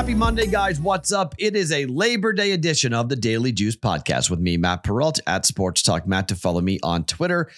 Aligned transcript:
Happy 0.00 0.14
Monday, 0.14 0.46
guys. 0.46 0.80
What's 0.80 1.12
up? 1.12 1.34
It 1.36 1.54
is 1.54 1.70
a 1.70 1.84
Labor 1.84 2.32
Day 2.32 2.52
edition 2.52 2.94
of 2.94 3.10
the 3.10 3.16
Daily 3.16 3.52
Juice 3.52 3.76
podcast 3.76 4.30
with 4.30 4.40
me, 4.40 4.56
Matt 4.56 4.82
Perrault 4.82 5.20
at 5.26 5.44
Sports 5.44 5.82
Talk 5.82 6.06
Matt. 6.06 6.28
To 6.28 6.34
follow 6.34 6.62
me 6.62 6.80
on 6.82 7.04
Twitter 7.04 7.50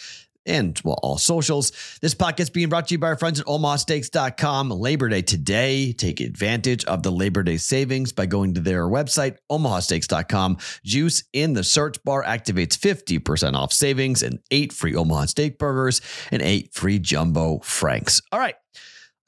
and 0.45 0.79
well, 0.83 0.99
all 1.05 1.19
socials. 1.19 1.71
This 2.01 2.17
podcast 2.17 2.53
being 2.53 2.69
brought 2.69 2.89
to 2.89 2.95
you 2.95 2.99
by 2.99 3.07
our 3.07 3.17
friends 3.17 3.39
at 3.39 3.47
omahasteaks.com. 3.47 4.71
Labor 4.71 5.09
Day 5.09 5.23
today. 5.23 5.93
Take 5.93 6.19
advantage 6.19 6.85
of 6.87 7.05
the 7.05 7.13
Labor 7.13 7.45
Day 7.45 7.59
savings 7.59 8.11
by 8.11 8.27
going 8.27 8.55
to 8.55 8.61
their 8.61 8.89
website, 8.89 9.37
omahasteaks.com. 9.49 10.59
Juice 10.83 11.23
in 11.33 11.53
the 11.53 11.63
search 11.63 12.03
bar 12.03 12.25
activates 12.25 12.77
50% 12.77 13.55
off 13.55 13.73
savings 13.73 14.21
and 14.21 14.41
eight 14.51 14.73
free 14.73 14.97
Omaha 14.97 15.27
steak 15.27 15.59
burgers 15.59 16.01
and 16.33 16.43
eight 16.43 16.75
free 16.75 16.99
jumbo 16.99 17.61
franks. 17.61 18.21
All 18.33 18.41
right. 18.41 18.57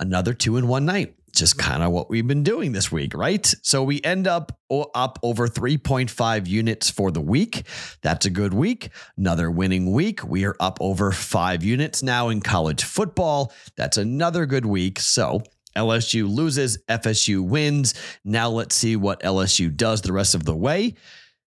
Another 0.00 0.34
two 0.34 0.56
in 0.56 0.66
one 0.66 0.84
night 0.84 1.14
just 1.34 1.58
kind 1.58 1.82
of 1.82 1.90
what 1.92 2.08
we've 2.08 2.26
been 2.26 2.42
doing 2.42 2.72
this 2.72 2.90
week, 2.90 3.14
right? 3.14 3.54
So 3.62 3.82
we 3.82 4.00
end 4.02 4.26
up 4.26 4.58
up 4.94 5.18
over 5.22 5.46
3.5 5.46 6.48
units 6.48 6.90
for 6.90 7.10
the 7.10 7.20
week. 7.20 7.66
That's 8.02 8.26
a 8.26 8.30
good 8.30 8.54
week. 8.54 8.90
Another 9.16 9.50
winning 9.50 9.92
week. 9.92 10.24
We 10.24 10.44
are 10.44 10.56
up 10.58 10.78
over 10.80 11.12
five 11.12 11.62
units 11.62 12.02
now 12.02 12.28
in 12.28 12.40
college 12.40 12.82
football. 12.82 13.52
That's 13.76 13.96
another 13.96 14.46
good 14.46 14.66
week. 14.66 14.98
So 14.98 15.42
LSU 15.76 16.32
loses, 16.32 16.78
FSU 16.88 17.46
wins. 17.46 17.94
Now 18.24 18.48
let's 18.50 18.74
see 18.74 18.96
what 18.96 19.22
LSU 19.22 19.74
does 19.74 20.02
the 20.02 20.12
rest 20.12 20.34
of 20.34 20.44
the 20.44 20.56
way. 20.56 20.94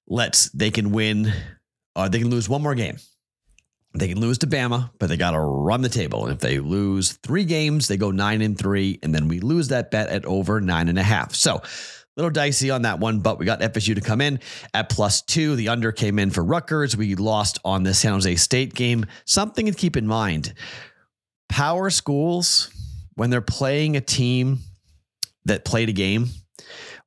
Let's, 0.08 0.50
they 0.50 0.72
can 0.72 0.92
win, 0.92 1.34
uh, 1.96 2.10
they 2.10 2.20
can 2.20 2.30
lose 2.30 2.48
one 2.48 2.62
more 2.62 2.76
game. 2.76 2.98
They 3.98 4.08
can 4.08 4.20
lose 4.20 4.38
to 4.40 4.48
Bama, 4.48 4.92
but 5.00 5.10
they 5.10 5.18
got 5.18 5.32
to 5.32 5.40
run 5.40 5.82
the 5.82 5.90
table. 5.90 6.26
And 6.26 6.34
if 6.34 6.40
they 6.40 6.60
lose 6.60 7.14
three 7.14 7.46
games, 7.46 7.88
they 7.88 7.98
go 7.98 8.12
nine 8.12 8.42
and 8.42 8.58
three, 8.58 9.00
and 9.02 9.14
then 9.14 9.28
we 9.28 9.40
lose 9.40 9.70
that 9.70 9.92
bet 9.92 10.10
at 10.10 10.26
over 10.26 10.62
nine 10.62 10.88
and 10.90 11.00
a 11.00 11.04
half. 11.04 11.34
So 11.34 11.62
little 12.16 12.32
dicey 12.32 12.72
on 12.72 12.82
that 12.82 13.00
one, 13.00 13.20
but 13.20 13.38
we 13.40 13.46
got 13.46 13.62
FSU 13.62 13.96
to 13.96 14.02
come 14.02 14.22
in 14.22 14.40
at 14.74 14.90
plus 14.90 15.22
two. 15.22 15.56
The 15.56 15.70
under 15.70 15.92
came 15.92 16.20
in 16.20 16.32
for 16.32 16.44
Rutgers. 16.44 16.98
We 16.98 17.16
lost 17.16 17.60
on 17.64 17.84
the 17.84 17.94
San 17.94 18.14
Jose 18.14 18.36
State 18.36 18.74
game. 18.74 19.06
Something 19.26 19.68
to 19.68 19.72
keep 19.72 19.96
in 19.98 20.08
mind: 20.08 20.54
power 21.50 21.90
schools 21.90 22.70
when 23.16 23.30
they're 23.30 23.42
playing 23.42 23.96
a 23.96 24.02
team 24.02 24.60
that 25.46 25.66
played 25.66 25.90
a 25.90 25.94
game 25.94 26.28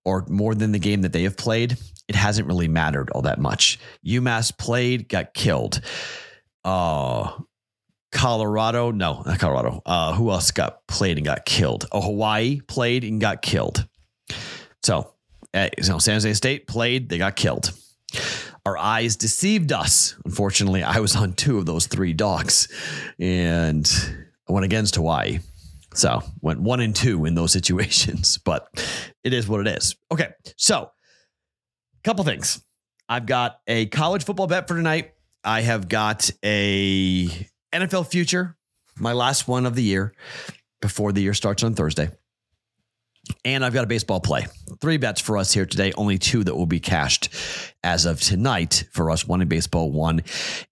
or 0.05 0.25
more 0.29 0.55
than 0.55 0.73
the 0.73 0.79
game 0.79 1.03
that 1.03 1.13
they 1.13 1.25
have 1.25 1.37
played, 1.37 1.77
it 2.09 2.15
hasn't 2.15 2.49
really 2.49 2.69
mattered 2.69 3.11
all 3.11 3.23
that 3.23 3.39
much. 3.39 3.79
UMass 4.05 4.57
played, 4.57 5.09
got 5.09 5.35
killed 5.35 5.81
uh 6.65 7.33
Colorado, 8.13 8.91
no, 8.91 9.23
not 9.25 9.39
Colorado. 9.39 9.83
Uh, 9.87 10.13
who 10.15 10.31
else 10.31 10.51
got 10.51 10.87
played 10.87 11.17
and 11.17 11.25
got 11.25 11.45
killed? 11.45 11.87
Oh, 11.93 12.01
Hawaii 12.01 12.61
played 12.61 13.05
and 13.05 13.21
got 13.21 13.41
killed. 13.41 13.87
So, 14.83 15.15
uh, 15.55 15.69
you 15.79 15.89
know, 15.89 15.99
San 15.99 16.15
Jose 16.15 16.35
State 16.35 16.67
played, 16.67 17.09
they 17.09 17.19
got 17.19 17.37
killed. 17.37 17.73
Our 18.67 18.77
eyes 18.77 19.17
deceived 19.17 19.73
us. 19.73 20.17
Unfortunately, 20.25 20.83
I 20.83 20.99
was 20.99 21.15
on 21.15 21.35
two 21.35 21.59
of 21.59 21.67
those 21.67 21.87
three 21.87 22.13
dogs, 22.13 22.69
and 23.19 23.91
I 24.49 24.53
went 24.53 24.65
against 24.65 24.97
Hawaii. 24.97 25.39
So 25.95 26.23
went 26.41 26.61
one 26.61 26.81
and 26.81 26.95
two 26.95 27.25
in 27.27 27.35
those 27.35 27.53
situations, 27.59 28.39
but 28.39 28.69
it 29.23 29.33
is 29.33 29.49
what 29.49 29.67
it 29.67 29.79
is. 29.79 29.97
Okay, 30.11 30.29
so 30.57 30.83
a 30.83 32.03
couple 32.03 32.25
things. 32.25 32.63
I've 33.09 33.27
got 33.27 33.61
a 33.67 33.87
college 33.87 34.25
football 34.25 34.47
bet 34.47 34.69
for 34.69 34.75
tonight. 34.75 35.15
I 35.45 35.63
have 35.63 35.89
got 35.89 36.31
a 36.45 37.27
NFL 37.73 38.11
future, 38.11 38.57
my 38.99 39.13
last 39.13 39.49
one 39.49 39.67
of 39.67 39.75
the 39.75 39.83
year 39.83 40.13
before 40.83 41.13
the 41.13 41.23
year 41.23 41.35
starts 41.35 41.63
on 41.63 41.75
Thursday. 41.75 42.11
And 43.45 43.65
I've 43.65 43.73
got 43.73 43.85
a 43.85 43.87
baseball 43.87 44.21
play. 44.21 44.47
Three 44.81 44.97
bets 44.97 45.21
for 45.21 45.39
us 45.39 45.53
here 45.53 45.67
today, 45.67 45.93
only 45.93 46.19
two 46.19 46.43
that 46.45 46.55
will 46.55 46.67
be 46.67 46.81
cashed 46.81 47.33
as 47.85 48.05
of 48.07 48.21
tonight 48.21 48.85
for 48.93 49.11
us 49.11 49.27
one 49.27 49.41
in 49.41 49.49
baseball, 49.49 49.91
one 49.91 50.23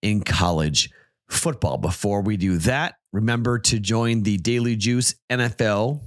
in 0.03 0.23
college 0.23 0.91
football. 1.29 1.79
Before 1.79 2.23
we 2.23 2.37
do 2.37 2.59
that, 2.59 2.97
remember 3.13 3.59
to 3.61 3.79
join 3.79 4.23
the 4.23 4.39
Daily 4.39 4.77
Juice 4.77 5.15
NFL 5.31 6.01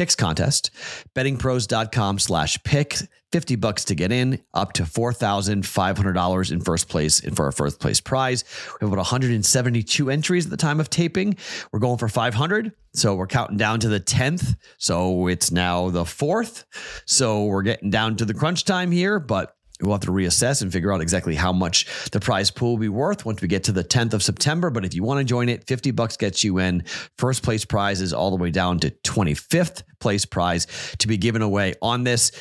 picks 0.00 0.16
contest, 0.16 0.70
bettingpros.com 1.14 2.18
slash 2.18 2.56
pick. 2.64 2.96
50 3.32 3.54
bucks 3.56 3.84
to 3.84 3.94
get 3.94 4.10
in, 4.10 4.42
up 4.54 4.72
to 4.72 4.82
$4,500 4.82 6.50
in 6.50 6.60
first 6.62 6.88
place 6.88 7.20
and 7.20 7.36
for 7.36 7.44
our 7.44 7.52
first 7.52 7.78
place 7.78 8.00
prize. 8.00 8.42
We 8.66 8.86
have 8.86 8.92
about 8.92 9.02
172 9.02 10.10
entries 10.10 10.46
at 10.46 10.50
the 10.50 10.56
time 10.56 10.80
of 10.80 10.90
taping. 10.90 11.36
We're 11.70 11.78
going 11.78 11.98
for 11.98 12.08
500. 12.08 12.72
So 12.92 13.14
we're 13.14 13.28
counting 13.28 13.56
down 13.56 13.78
to 13.80 13.88
the 13.88 14.00
10th. 14.00 14.56
So 14.78 15.28
it's 15.28 15.52
now 15.52 15.90
the 15.90 16.02
4th. 16.02 16.64
So 17.04 17.44
we're 17.44 17.62
getting 17.62 17.90
down 17.90 18.16
to 18.16 18.24
the 18.24 18.34
crunch 18.34 18.64
time 18.64 18.90
here, 18.90 19.20
but 19.20 19.54
we'll 19.80 19.92
have 19.92 20.00
to 20.02 20.12
reassess 20.12 20.62
and 20.62 20.72
figure 20.72 20.92
out 20.92 21.00
exactly 21.00 21.34
how 21.34 21.52
much 21.52 21.86
the 22.10 22.20
prize 22.20 22.50
pool 22.50 22.72
will 22.72 22.78
be 22.78 22.88
worth 22.88 23.24
once 23.24 23.40
we 23.40 23.48
get 23.48 23.64
to 23.64 23.72
the 23.72 23.84
10th 23.84 24.14
of 24.14 24.22
September. 24.22 24.70
But 24.70 24.84
if 24.84 24.94
you 24.94 25.02
want 25.02 25.18
to 25.18 25.24
join 25.24 25.48
it, 25.48 25.66
50 25.66 25.90
bucks 25.92 26.16
gets 26.16 26.44
you 26.44 26.58
in. 26.58 26.84
First 27.18 27.42
place 27.42 27.64
prize 27.64 28.00
is 28.00 28.12
all 28.12 28.30
the 28.30 28.36
way 28.36 28.50
down 28.50 28.78
to 28.80 28.90
25th 28.90 29.82
place 30.00 30.24
prize 30.24 30.66
to 30.98 31.08
be 31.08 31.16
given 31.16 31.42
away 31.42 31.74
on 31.82 32.04
this. 32.04 32.32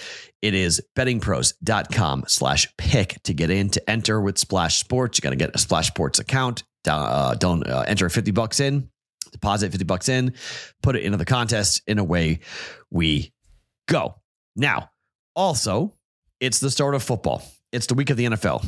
It 0.42 0.54
is 0.54 0.82
bettingpros.com 0.96 2.26
slash 2.28 2.68
pick 2.78 3.22
to 3.24 3.34
get 3.34 3.50
in 3.50 3.70
to 3.72 3.90
enter 3.90 4.22
with 4.22 4.38
Splash 4.38 4.80
Sports. 4.80 5.18
You 5.18 5.22
got 5.22 5.32
to 5.32 5.36
get 5.36 5.54
a 5.54 5.58
Splash 5.58 5.88
Sports 5.88 6.20
account. 6.20 6.64
Uh, 6.88 7.36
don't 7.36 7.68
uh, 7.68 7.84
enter 7.88 8.10
50 8.10 8.32
bucks 8.32 8.62
in, 8.62 8.90
deposit 9.32 9.72
50 9.72 9.84
bucks 9.84 10.08
in, 10.08 10.34
put 10.82 10.96
it 10.96 11.04
into 11.04 11.18
the 11.18 11.26
contest. 11.26 11.82
In 11.88 12.00
a 12.00 12.04
way, 12.04 12.40
we 12.90 13.34
go. 13.88 14.16
Now, 14.56 14.92
also, 15.36 15.96
it's 16.40 16.60
the 16.60 16.72
start 16.72 16.96
of 16.96 17.04
football. 17.04 17.44
It's 17.72 17.86
the 17.86 17.94
week 17.94 18.10
of 18.10 18.18
the 18.18 18.26
NFL. 18.26 18.66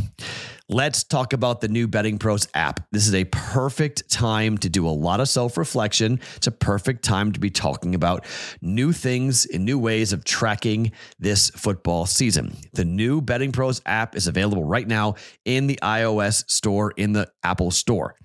Let's 0.69 1.03
talk 1.03 1.33
about 1.33 1.59
the 1.59 1.67
new 1.67 1.87
Betting 1.87 2.19
Pros 2.19 2.47
app. 2.53 2.81
This 2.91 3.07
is 3.07 3.15
a 3.15 3.23
perfect 3.25 4.09
time 4.09 4.59
to 4.59 4.69
do 4.69 4.87
a 4.87 4.91
lot 4.91 5.19
of 5.19 5.27
self 5.27 5.57
reflection. 5.57 6.19
It's 6.35 6.47
a 6.47 6.51
perfect 6.51 7.03
time 7.03 7.31
to 7.31 7.39
be 7.39 7.49
talking 7.49 7.95
about 7.95 8.25
new 8.61 8.91
things 8.91 9.47
and 9.47 9.65
new 9.65 9.79
ways 9.79 10.13
of 10.13 10.23
tracking 10.23 10.91
this 11.19 11.49
football 11.49 12.05
season. 12.05 12.55
The 12.73 12.85
new 12.85 13.21
Betting 13.21 13.51
Pros 13.51 13.81
app 13.85 14.15
is 14.15 14.27
available 14.27 14.63
right 14.63 14.87
now 14.87 15.15
in 15.45 15.65
the 15.65 15.79
iOS 15.81 16.49
store, 16.49 16.91
in 16.91 17.13
the 17.13 17.31
Apple 17.43 17.71
store 17.71 18.15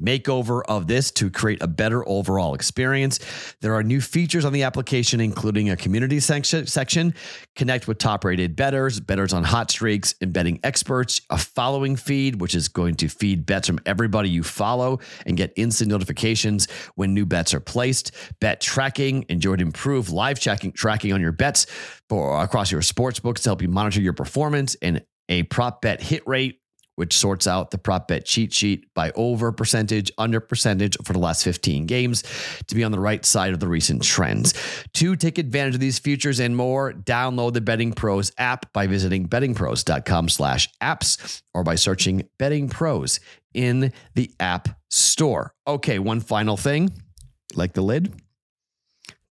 makeover 0.00 0.62
of 0.68 0.86
this 0.86 1.10
to 1.12 1.30
create 1.30 1.62
a 1.62 1.66
better 1.66 2.06
overall 2.08 2.54
experience. 2.54 3.18
There 3.60 3.74
are 3.74 3.82
new 3.82 4.00
features 4.00 4.44
on 4.44 4.52
the 4.52 4.62
application, 4.62 5.20
including 5.20 5.70
a 5.70 5.76
community 5.76 6.20
section, 6.20 7.14
connect 7.56 7.88
with 7.88 7.98
top 7.98 8.24
rated 8.24 8.56
betters, 8.56 9.00
betters 9.00 9.32
on 9.32 9.44
hot 9.44 9.70
streaks, 9.70 10.14
embedding 10.20 10.60
experts, 10.64 11.20
a 11.30 11.38
following 11.38 11.96
feed, 11.96 12.40
which 12.40 12.54
is 12.54 12.68
going 12.68 12.94
to 12.96 13.08
feed 13.08 13.46
bets 13.46 13.66
from 13.66 13.78
everybody 13.86 14.28
you 14.28 14.42
follow 14.42 15.00
and 15.26 15.36
get 15.36 15.52
instant 15.56 15.90
notifications 15.90 16.68
when 16.94 17.14
new 17.14 17.26
bets 17.26 17.54
are 17.54 17.60
placed, 17.60 18.12
bet 18.40 18.60
tracking, 18.60 19.24
enjoy 19.28 19.56
to 19.56 19.62
improve 19.62 20.10
live 20.10 20.40
tracking, 20.40 20.72
tracking 20.72 21.12
on 21.12 21.20
your 21.20 21.32
bets 21.32 21.66
for 22.08 22.42
across 22.42 22.70
your 22.70 22.82
sports 22.82 23.20
books 23.20 23.42
to 23.42 23.48
help 23.48 23.62
you 23.62 23.68
monitor 23.68 24.00
your 24.00 24.12
performance 24.12 24.76
and 24.82 25.02
a 25.28 25.44
prop 25.44 25.80
bet 25.80 26.02
hit 26.02 26.22
rate 26.26 26.61
which 27.02 27.18
sorts 27.18 27.48
out 27.48 27.72
the 27.72 27.78
prop 27.78 28.06
bet 28.06 28.24
cheat 28.24 28.52
sheet 28.52 28.86
by 28.94 29.10
over 29.16 29.50
percentage, 29.50 30.12
under 30.18 30.38
percentage 30.38 30.96
for 31.04 31.12
the 31.12 31.18
last 31.18 31.42
15 31.42 31.84
games 31.84 32.22
to 32.68 32.76
be 32.76 32.84
on 32.84 32.92
the 32.92 33.00
right 33.00 33.24
side 33.24 33.52
of 33.52 33.58
the 33.58 33.66
recent 33.66 34.04
trends. 34.04 34.54
To 34.94 35.16
take 35.16 35.36
advantage 35.36 35.74
of 35.74 35.80
these 35.80 35.98
features 35.98 36.38
and 36.38 36.56
more, 36.56 36.92
download 36.92 37.54
the 37.54 37.60
Betting 37.60 37.92
Pros 37.92 38.30
app 38.38 38.72
by 38.72 38.86
visiting 38.86 39.28
bettingpros.com 39.28 40.28
slash 40.28 40.68
apps 40.80 41.42
or 41.52 41.64
by 41.64 41.74
searching 41.74 42.28
Betting 42.38 42.68
Pros 42.68 43.18
in 43.52 43.92
the 44.14 44.30
App 44.38 44.68
Store. 44.88 45.54
Okay, 45.66 45.98
one 45.98 46.20
final 46.20 46.56
thing. 46.56 46.88
Like 47.56 47.72
the 47.72 47.82
lid? 47.82 48.14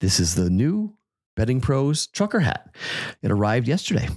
This 0.01 0.21
is 0.21 0.37
the 0.37 0.49
new 0.49 0.97
Betting 1.37 1.61
Pros 1.61 2.07
trucker 2.07 2.41
hat. 2.41 2.75
It 3.21 3.31
arrived 3.31 3.69
yesterday. 3.69 4.09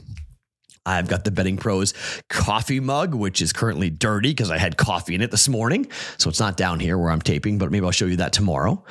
I've 0.85 1.07
got 1.07 1.23
the 1.23 1.31
Betting 1.31 1.57
Pros 1.57 1.93
coffee 2.29 2.79
mug, 2.79 3.13
which 3.13 3.41
is 3.41 3.53
currently 3.53 3.89
dirty 3.89 4.29
because 4.29 4.49
I 4.49 4.57
had 4.57 4.77
coffee 4.77 5.15
in 5.15 5.21
it 5.21 5.31
this 5.31 5.47
morning. 5.47 5.87
So 6.17 6.29
it's 6.29 6.39
not 6.39 6.57
down 6.57 6.79
here 6.79 6.97
where 6.97 7.11
I'm 7.11 7.21
taping, 7.21 7.57
but 7.57 7.71
maybe 7.71 7.85
I'll 7.85 7.91
show 7.91 8.05
you 8.05 8.17
that 8.17 8.33
tomorrow. 8.33 8.83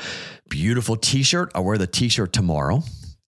Beautiful 0.48 0.96
t 0.96 1.22
shirt. 1.22 1.50
I'll 1.54 1.64
wear 1.64 1.78
the 1.78 1.86
t 1.86 2.08
shirt 2.08 2.32
tomorrow. 2.32 2.82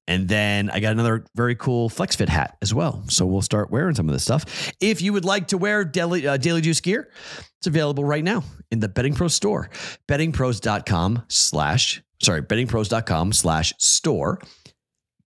And 0.08 0.28
then 0.28 0.68
I 0.68 0.80
got 0.80 0.92
another 0.92 1.24
very 1.36 1.54
cool 1.54 1.88
Flex 1.88 2.16
Fit 2.16 2.28
hat 2.28 2.56
as 2.60 2.74
well. 2.74 3.04
So 3.08 3.24
we'll 3.24 3.42
start 3.42 3.70
wearing 3.70 3.94
some 3.94 4.08
of 4.08 4.12
this 4.12 4.24
stuff. 4.24 4.72
If 4.80 5.00
you 5.00 5.12
would 5.12 5.24
like 5.24 5.48
to 5.48 5.58
wear 5.58 5.84
Daily, 5.84 6.26
uh, 6.26 6.36
Daily 6.36 6.60
Juice 6.60 6.80
gear, 6.80 7.10
it's 7.58 7.68
available 7.68 8.04
right 8.04 8.24
now 8.24 8.42
in 8.72 8.80
the 8.80 8.88
Betting 8.88 9.14
Pro 9.14 9.28
store. 9.28 9.70
Bettingpros.com 10.08 11.22
slash, 11.28 12.02
sorry, 12.20 12.42
bettingpros.com 12.42 13.32
slash 13.32 13.72
store 13.78 14.40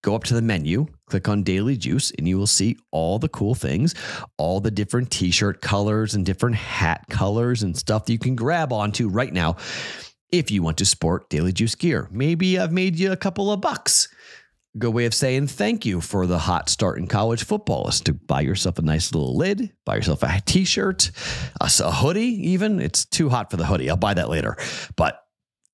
go 0.03 0.15
up 0.15 0.25
to 0.25 0.35
the 0.35 0.43
menu, 0.43 0.87
click 1.07 1.29
on 1.29 1.43
Daily 1.43 1.77
Juice, 1.77 2.11
and 2.19 2.29
you 2.29 2.37
will 2.37 2.47
see 2.47 2.77
all 2.91 3.19
the 3.19 3.29
cool 3.29 3.55
things, 3.55 3.95
all 4.39 4.61
the 4.61 4.71
different 4.71 5.11
t 5.11 5.31
shirt 5.31 5.61
colors 5.61 6.15
and 6.15 6.27
different 6.27 6.57
hat 6.57 7.07
colors 7.09 7.63
and 7.63 7.77
stuff 7.77 8.05
that 8.07 8.13
you 8.13 8.19
can 8.19 8.37
grab 8.37 8.73
onto 8.73 9.09
right 9.09 9.33
now 9.33 9.57
if 10.33 10.51
you 10.51 10.63
want 10.63 10.79
to 10.79 10.85
sport 10.85 11.31
Daily 11.31 11.53
Juice 11.53 11.75
gear. 11.75 12.09
Maybe 12.11 12.59
I've 12.59 12.73
made 12.73 12.99
you 12.99 13.13
a 13.13 13.17
couple 13.17 13.53
of 13.53 13.61
bucks. 13.61 14.09
good 14.79 14.93
way 14.93 15.07
of 15.07 15.15
saying 15.15 15.47
thank 15.47 15.87
you 15.87 16.01
for 16.01 16.27
the 16.27 16.39
hot 16.39 16.69
start 16.69 16.99
in 16.99 17.07
college 17.07 17.45
football 17.45 17.89
is 17.89 18.01
to 18.03 18.13
buy 18.13 18.41
yourself 18.41 18.79
a 18.79 18.83
nice 18.83 19.15
little 19.15 19.37
lid, 19.37 19.73
buy 19.85 19.97
yourself 19.97 20.23
a 20.23 20.41
t-shirt, 20.45 21.11
a, 21.61 21.71
a 21.81 21.91
hoodie. 21.93 22.51
Even 22.51 22.81
it's 22.81 23.05
too 23.05 23.29
hot 23.29 23.51
for 23.51 23.57
the 23.57 23.67
hoodie. 23.67 23.89
I'll 23.89 23.97
buy 23.97 24.15
that 24.15 24.29
later, 24.29 24.57
but 24.97 25.26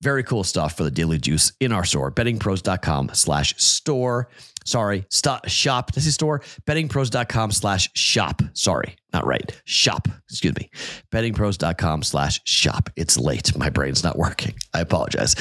very 0.03 0.21
cool 0.21 0.43
stuff 0.43 0.75
for 0.75 0.83
the 0.83 0.91
Daily 0.91 1.17
Juice 1.17 1.53
in 1.61 1.71
our 1.71 1.85
store, 1.85 2.11
bettingpros.com 2.11 3.11
slash 3.13 3.55
store. 3.57 4.29
Sorry, 4.65 5.05
stop, 5.09 5.47
shop. 5.47 5.93
This 5.93 6.05
is 6.05 6.13
store, 6.13 6.39
bettingpros.com 6.67 7.51
slash 7.51 7.89
shop. 7.95 8.41
Sorry, 8.53 8.95
not 9.13 9.25
right. 9.25 9.61
Shop, 9.65 10.07
excuse 10.29 10.55
me. 10.55 10.69
Bettingpros.com 11.11 12.03
slash 12.03 12.41
shop. 12.43 12.89
It's 12.95 13.17
late. 13.17 13.57
My 13.57 13.69
brain's 13.69 14.03
not 14.03 14.17
working. 14.17 14.55
I 14.73 14.81
apologize. 14.81 15.35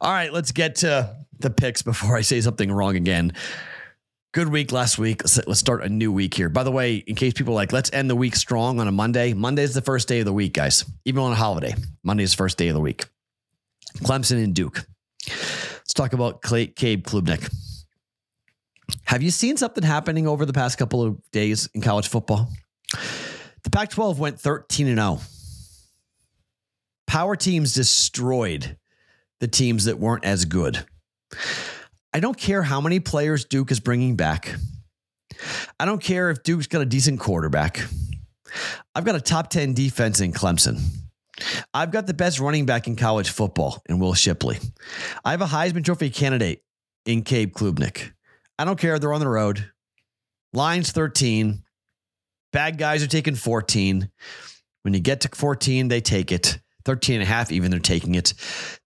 All 0.00 0.12
right, 0.12 0.32
let's 0.32 0.52
get 0.52 0.76
to 0.76 1.16
the 1.38 1.50
picks 1.50 1.82
before 1.82 2.16
I 2.16 2.20
say 2.20 2.40
something 2.40 2.70
wrong 2.70 2.96
again. 2.96 3.32
Good 4.32 4.48
week 4.48 4.72
last 4.72 4.98
week. 4.98 5.22
Let's, 5.22 5.46
let's 5.46 5.60
start 5.60 5.84
a 5.84 5.88
new 5.88 6.10
week 6.10 6.34
here. 6.34 6.48
By 6.48 6.62
the 6.62 6.70
way, 6.70 6.96
in 6.96 7.16
case 7.16 7.34
people 7.34 7.52
like, 7.52 7.72
let's 7.72 7.92
end 7.92 8.08
the 8.08 8.16
week 8.16 8.36
strong 8.36 8.80
on 8.80 8.88
a 8.88 8.92
Monday. 8.92 9.34
Monday 9.34 9.62
is 9.62 9.74
the 9.74 9.82
first 9.82 10.08
day 10.08 10.20
of 10.20 10.26
the 10.26 10.32
week, 10.32 10.54
guys. 10.54 10.84
Even 11.04 11.22
on 11.22 11.32
a 11.32 11.34
holiday, 11.34 11.74
Monday 12.02 12.24
is 12.24 12.30
the 12.30 12.38
first 12.38 12.56
day 12.56 12.68
of 12.68 12.74
the 12.74 12.80
week. 12.80 13.04
Clemson 13.98 14.42
and 14.42 14.54
Duke. 14.54 14.84
Let's 15.26 15.94
talk 15.94 16.12
about 16.12 16.42
Clay, 16.42 16.66
Cade 16.66 17.04
Klubnik. 17.04 17.52
Have 19.04 19.22
you 19.22 19.30
seen 19.30 19.56
something 19.56 19.84
happening 19.84 20.26
over 20.26 20.44
the 20.46 20.52
past 20.52 20.78
couple 20.78 21.02
of 21.02 21.18
days 21.30 21.68
in 21.74 21.80
college 21.80 22.08
football? 22.08 22.48
The 23.62 23.70
Pac 23.70 23.90
12 23.90 24.18
went 24.18 24.40
13 24.40 24.88
and 24.88 24.98
0. 24.98 25.20
Power 27.06 27.36
teams 27.36 27.74
destroyed 27.74 28.76
the 29.40 29.48
teams 29.48 29.84
that 29.84 29.98
weren't 29.98 30.24
as 30.24 30.44
good. 30.44 30.84
I 32.14 32.20
don't 32.20 32.36
care 32.36 32.62
how 32.62 32.80
many 32.80 33.00
players 33.00 33.44
Duke 33.44 33.70
is 33.70 33.80
bringing 33.80 34.16
back. 34.16 34.54
I 35.78 35.84
don't 35.84 36.02
care 36.02 36.30
if 36.30 36.42
Duke's 36.42 36.66
got 36.66 36.82
a 36.82 36.86
decent 36.86 37.20
quarterback. 37.20 37.84
I've 38.94 39.04
got 39.04 39.14
a 39.14 39.20
top 39.20 39.50
10 39.50 39.74
defense 39.74 40.20
in 40.20 40.32
Clemson. 40.32 40.80
I've 41.72 41.90
got 41.90 42.06
the 42.06 42.14
best 42.14 42.40
running 42.40 42.66
back 42.66 42.86
in 42.86 42.96
college 42.96 43.30
football 43.30 43.82
in 43.86 43.98
Will 43.98 44.14
Shipley. 44.14 44.58
I 45.24 45.30
have 45.30 45.40
a 45.40 45.46
Heisman 45.46 45.84
Trophy 45.84 46.10
candidate 46.10 46.62
in 47.06 47.22
Cade 47.22 47.54
Klubnik. 47.54 48.12
I 48.58 48.64
don't 48.64 48.78
care. 48.78 48.98
They're 48.98 49.12
on 49.12 49.20
the 49.20 49.28
road. 49.28 49.70
Lines 50.52 50.92
13. 50.92 51.62
Bad 52.52 52.76
guys 52.76 53.02
are 53.02 53.08
taking 53.08 53.34
14. 53.34 54.10
When 54.82 54.94
you 54.94 55.00
get 55.00 55.22
to 55.22 55.28
14, 55.28 55.88
they 55.88 56.00
take 56.00 56.32
it. 56.32 56.58
13 56.84 57.16
and 57.16 57.22
a 57.22 57.26
half, 57.26 57.52
even 57.52 57.70
they're 57.70 57.80
taking 57.80 58.14
it. 58.14 58.34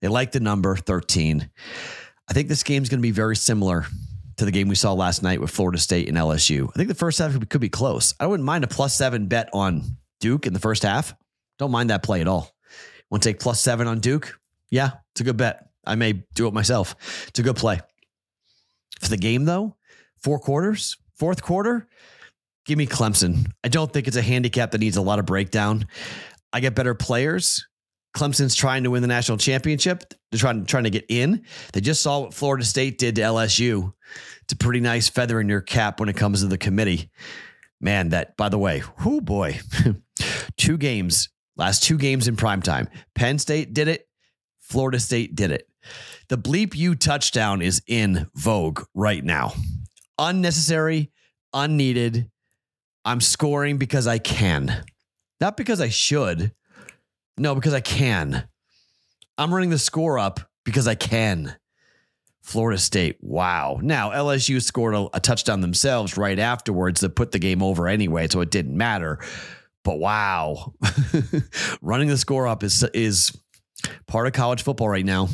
They 0.00 0.08
like 0.08 0.32
the 0.32 0.40
number 0.40 0.76
13. 0.76 1.50
I 2.28 2.32
think 2.32 2.48
this 2.48 2.62
game's 2.62 2.88
going 2.88 2.98
to 2.98 3.02
be 3.02 3.10
very 3.10 3.36
similar 3.36 3.86
to 4.36 4.44
the 4.44 4.50
game 4.50 4.68
we 4.68 4.74
saw 4.74 4.92
last 4.92 5.22
night 5.22 5.40
with 5.40 5.50
Florida 5.50 5.78
State 5.78 6.08
and 6.08 6.16
LSU. 6.16 6.68
I 6.68 6.72
think 6.72 6.88
the 6.88 6.94
first 6.94 7.18
half 7.18 7.36
could 7.48 7.60
be 7.60 7.70
close. 7.70 8.14
I 8.20 8.26
wouldn't 8.26 8.46
mind 8.46 8.64
a 8.64 8.68
plus 8.68 8.94
seven 8.94 9.26
bet 9.26 9.48
on 9.52 9.82
Duke 10.20 10.46
in 10.46 10.52
the 10.52 10.58
first 10.58 10.82
half. 10.82 11.14
Don't 11.58 11.70
mind 11.70 11.90
that 11.90 12.02
play 12.02 12.20
at 12.20 12.28
all. 12.28 12.54
Want 13.10 13.22
to 13.22 13.28
take 13.28 13.40
plus 13.40 13.60
seven 13.60 13.86
on 13.86 14.00
Duke? 14.00 14.38
Yeah, 14.70 14.90
it's 15.12 15.20
a 15.20 15.24
good 15.24 15.36
bet. 15.36 15.68
I 15.84 15.94
may 15.94 16.24
do 16.34 16.48
it 16.48 16.54
myself. 16.54 16.96
It's 17.28 17.38
a 17.38 17.42
good 17.42 17.56
play. 17.56 17.80
For 19.00 19.08
the 19.08 19.16
game, 19.16 19.44
though, 19.44 19.76
four 20.22 20.38
quarters, 20.38 20.96
fourth 21.16 21.42
quarter, 21.42 21.86
give 22.64 22.78
me 22.78 22.86
Clemson. 22.86 23.50
I 23.62 23.68
don't 23.68 23.92
think 23.92 24.08
it's 24.08 24.16
a 24.16 24.22
handicap 24.22 24.72
that 24.72 24.80
needs 24.80 24.96
a 24.96 25.02
lot 25.02 25.18
of 25.18 25.26
breakdown. 25.26 25.86
I 26.52 26.60
get 26.60 26.74
better 26.74 26.94
players. 26.94 27.66
Clemson's 28.16 28.54
trying 28.54 28.84
to 28.84 28.90
win 28.90 29.02
the 29.02 29.08
national 29.08 29.38
championship. 29.38 30.02
They're 30.30 30.40
trying, 30.40 30.64
trying 30.64 30.84
to 30.84 30.90
get 30.90 31.04
in. 31.08 31.44
They 31.72 31.82
just 31.82 32.02
saw 32.02 32.20
what 32.20 32.34
Florida 32.34 32.64
State 32.64 32.98
did 32.98 33.16
to 33.16 33.22
LSU. 33.22 33.92
It's 34.42 34.54
a 34.54 34.56
pretty 34.56 34.80
nice 34.80 35.08
feather 35.08 35.40
in 35.40 35.48
your 35.48 35.60
cap 35.60 36.00
when 36.00 36.08
it 36.08 36.16
comes 36.16 36.40
to 36.40 36.46
the 36.46 36.58
committee. 36.58 37.10
Man, 37.80 38.08
that, 38.08 38.36
by 38.38 38.48
the 38.48 38.58
way, 38.58 38.82
whoo 39.04 39.20
boy, 39.20 39.60
two 40.56 40.78
games 40.78 41.28
Last 41.56 41.82
two 41.82 41.98
games 41.98 42.28
in 42.28 42.36
prime 42.36 42.62
time. 42.62 42.88
Penn 43.14 43.38
State 43.38 43.74
did 43.74 43.88
it. 43.88 44.06
Florida 44.60 45.00
State 45.00 45.34
did 45.34 45.50
it. 45.50 45.68
The 46.28 46.38
bleep 46.38 46.74
you 46.74 46.94
touchdown 46.94 47.62
is 47.62 47.82
in 47.86 48.26
vogue 48.34 48.82
right 48.94 49.22
now. 49.24 49.54
Unnecessary, 50.18 51.12
unneeded. 51.52 52.30
I'm 53.04 53.20
scoring 53.20 53.78
because 53.78 54.06
I 54.06 54.18
can, 54.18 54.84
not 55.40 55.56
because 55.56 55.80
I 55.80 55.88
should. 55.88 56.52
No, 57.38 57.54
because 57.54 57.74
I 57.74 57.80
can. 57.80 58.48
I'm 59.38 59.54
running 59.54 59.70
the 59.70 59.78
score 59.78 60.18
up 60.18 60.40
because 60.64 60.88
I 60.88 60.94
can. 60.94 61.54
Florida 62.42 62.78
State, 62.78 63.18
wow. 63.20 63.78
Now, 63.82 64.10
LSU 64.10 64.62
scored 64.62 64.94
a, 64.94 65.08
a 65.14 65.20
touchdown 65.20 65.60
themselves 65.60 66.16
right 66.16 66.38
afterwards 66.38 67.00
that 67.00 67.16
put 67.16 67.32
the 67.32 67.38
game 67.38 67.62
over 67.62 67.88
anyway, 67.88 68.28
so 68.28 68.40
it 68.40 68.50
didn't 68.50 68.76
matter. 68.76 69.18
But 69.86 70.00
wow, 70.00 70.74
running 71.80 72.08
the 72.08 72.18
score 72.18 72.48
up 72.48 72.64
is 72.64 72.82
is 72.92 73.30
part 74.08 74.26
of 74.26 74.32
college 74.32 74.64
football 74.64 74.88
right 74.88 75.04
now. 75.04 75.28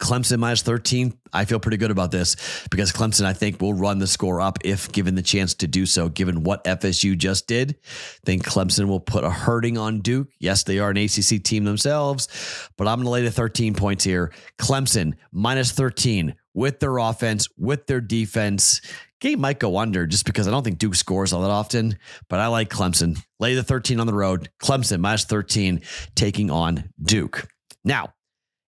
Clemson 0.00 0.38
minus 0.38 0.62
13. 0.62 1.12
I 1.32 1.44
feel 1.44 1.58
pretty 1.58 1.78
good 1.78 1.90
about 1.90 2.12
this 2.12 2.36
because 2.70 2.92
Clemson, 2.92 3.24
I 3.24 3.32
think, 3.32 3.60
will 3.60 3.74
run 3.74 3.98
the 3.98 4.06
score 4.06 4.40
up 4.40 4.58
if 4.64 4.92
given 4.92 5.16
the 5.16 5.22
chance 5.22 5.54
to 5.54 5.66
do 5.66 5.84
so, 5.84 6.08
given 6.08 6.44
what 6.44 6.62
FSU 6.62 7.18
just 7.18 7.48
did. 7.48 7.76
I 7.82 8.20
think 8.24 8.44
Clemson 8.44 8.86
will 8.86 9.00
put 9.00 9.24
a 9.24 9.30
hurting 9.30 9.78
on 9.78 10.00
Duke. 10.00 10.28
Yes, 10.38 10.62
they 10.62 10.78
are 10.78 10.90
an 10.90 10.96
ACC 10.96 11.42
team 11.42 11.64
themselves, 11.64 12.28
but 12.76 12.86
I'm 12.86 12.98
going 12.98 13.06
to 13.06 13.10
lay 13.10 13.22
the 13.22 13.32
13 13.32 13.74
points 13.74 14.04
here. 14.04 14.32
Clemson 14.60 15.14
minus 15.32 15.72
13 15.72 16.36
with 16.54 16.78
their 16.78 16.98
offense, 16.98 17.48
with 17.56 17.88
their 17.88 18.00
defense. 18.00 18.80
Game 19.22 19.40
might 19.40 19.60
go 19.60 19.78
under 19.78 20.04
just 20.04 20.26
because 20.26 20.48
I 20.48 20.50
don't 20.50 20.64
think 20.64 20.78
Duke 20.78 20.96
scores 20.96 21.32
all 21.32 21.42
that 21.42 21.50
often, 21.50 21.96
but 22.28 22.40
I 22.40 22.48
like 22.48 22.68
Clemson. 22.68 23.22
Lay 23.38 23.54
the 23.54 23.62
13 23.62 24.00
on 24.00 24.08
the 24.08 24.12
road. 24.12 24.50
Clemson 24.60 24.98
minus 24.98 25.24
13 25.26 25.80
taking 26.16 26.50
on 26.50 26.90
Duke. 27.00 27.46
Now, 27.84 28.14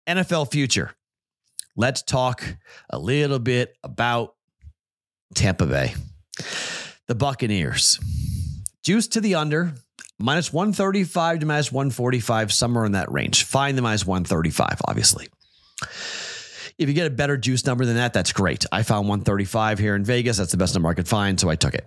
NFL 0.08 0.50
future. 0.50 0.90
Let's 1.76 2.02
talk 2.02 2.56
a 2.90 2.98
little 2.98 3.38
bit 3.38 3.76
about 3.84 4.34
Tampa 5.36 5.66
Bay. 5.66 5.94
The 7.06 7.14
Buccaneers. 7.14 8.00
Juice 8.82 9.06
to 9.06 9.20
the 9.20 9.36
under, 9.36 9.74
minus 10.18 10.52
135 10.52 11.38
to 11.38 11.46
minus 11.46 11.70
145, 11.70 12.52
somewhere 12.52 12.86
in 12.86 12.92
that 12.92 13.12
range. 13.12 13.44
Find 13.44 13.78
the 13.78 13.82
minus 13.82 14.04
135, 14.04 14.80
obviously. 14.88 15.28
If 16.80 16.88
you 16.88 16.94
get 16.94 17.06
a 17.06 17.10
better 17.10 17.36
juice 17.36 17.66
number 17.66 17.84
than 17.84 17.96
that, 17.96 18.14
that's 18.14 18.32
great. 18.32 18.64
I 18.72 18.82
found 18.82 19.06
135 19.06 19.78
here 19.78 19.94
in 19.94 20.02
Vegas. 20.02 20.38
That's 20.38 20.50
the 20.50 20.56
best 20.56 20.72
number 20.74 20.88
I 20.88 20.94
could 20.94 21.06
find, 21.06 21.38
so 21.38 21.50
I 21.50 21.54
took 21.54 21.74
it. 21.74 21.86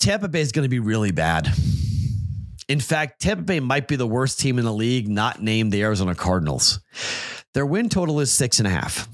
Tampa 0.00 0.26
Bay 0.26 0.40
is 0.40 0.50
going 0.50 0.64
to 0.64 0.68
be 0.68 0.80
really 0.80 1.12
bad. 1.12 1.48
In 2.66 2.80
fact, 2.80 3.20
Tampa 3.20 3.44
Bay 3.44 3.60
might 3.60 3.86
be 3.86 3.94
the 3.94 4.08
worst 4.08 4.40
team 4.40 4.58
in 4.58 4.64
the 4.64 4.72
league, 4.72 5.06
not 5.06 5.40
named 5.40 5.70
the 5.70 5.84
Arizona 5.84 6.16
Cardinals. 6.16 6.80
Their 7.54 7.64
win 7.64 7.88
total 7.88 8.18
is 8.18 8.32
six 8.32 8.58
and 8.58 8.66
a 8.66 8.70
half. 8.70 9.08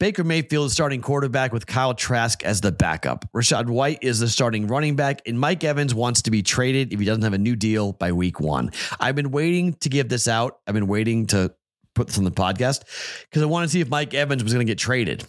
Baker 0.00 0.24
Mayfield 0.24 0.66
is 0.66 0.72
starting 0.72 1.00
quarterback 1.00 1.52
with 1.52 1.64
Kyle 1.64 1.94
Trask 1.94 2.42
as 2.44 2.60
the 2.60 2.72
backup. 2.72 3.24
Rachaad 3.32 3.68
White 3.68 4.00
is 4.02 4.18
the 4.18 4.28
starting 4.28 4.66
running 4.66 4.96
back, 4.96 5.22
and 5.26 5.38
Mike 5.38 5.62
Evans 5.62 5.94
wants 5.94 6.22
to 6.22 6.32
be 6.32 6.42
traded 6.42 6.92
if 6.92 6.98
he 6.98 7.06
doesn't 7.06 7.22
have 7.22 7.34
a 7.34 7.38
new 7.38 7.54
deal 7.54 7.92
by 7.92 8.10
week 8.10 8.40
one. 8.40 8.72
I've 8.98 9.14
been 9.14 9.30
waiting 9.30 9.74
to 9.74 9.88
give 9.88 10.08
this 10.08 10.26
out. 10.26 10.58
I've 10.66 10.74
been 10.74 10.88
waiting 10.88 11.26
to 11.28 11.54
put 11.94 12.08
this 12.08 12.18
on 12.18 12.24
the 12.24 12.30
podcast 12.30 12.82
because 13.28 13.42
I 13.42 13.46
want 13.46 13.64
to 13.64 13.68
see 13.68 13.80
if 13.80 13.88
Mike 13.88 14.14
Evans 14.14 14.42
was 14.42 14.52
going 14.52 14.66
to 14.66 14.70
get 14.70 14.78
traded. 14.78 15.24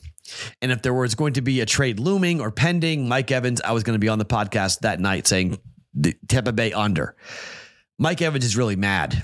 And 0.62 0.72
if 0.72 0.82
there 0.82 0.94
was 0.94 1.16
going 1.16 1.34
to 1.34 1.42
be 1.42 1.62
a 1.62 1.66
trade 1.66 2.00
looming 2.00 2.40
or 2.40 2.52
pending, 2.52 3.08
Mike 3.08 3.32
Evans, 3.32 3.62
I 3.62 3.72
was 3.72 3.84
going 3.84 3.96
to 3.96 4.00
be 4.00 4.10
on 4.10 4.20
the 4.20 4.26
podcast 4.26 4.80
that 4.80 5.00
night 5.00 5.28
saying 5.28 5.60
the 5.94 6.16
Tampa 6.28 6.54
Bay 6.54 6.72
under. 6.72 7.16
Mike 8.00 8.22
Evans 8.22 8.46
is 8.46 8.56
really 8.56 8.76
mad. 8.76 9.24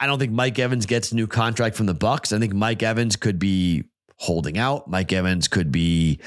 I 0.00 0.06
don't 0.06 0.18
think 0.18 0.32
Mike 0.32 0.58
Evans 0.58 0.86
gets 0.86 1.12
a 1.12 1.16
new 1.16 1.26
contract 1.26 1.76
from 1.76 1.86
the 1.86 1.94
Bucks. 1.94 2.32
I 2.32 2.38
think 2.38 2.54
Mike 2.54 2.82
Evans 2.82 3.16
could 3.16 3.38
be 3.38 3.84
holding 4.16 4.58
out. 4.58 4.88
Mike 4.88 5.12
Evans 5.12 5.48
could 5.48 5.70
be 5.70 6.20